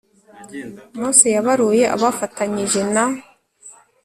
[0.99, 3.05] Mose yabaruye afatanyije na